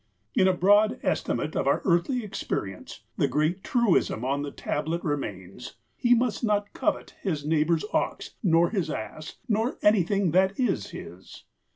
[0.33, 5.75] In a broad estimate of our earthly experience, the great truism on the tablet remains:
[5.95, 11.43] he must not covet his neighbour's ox nor his ass nor anything that is his.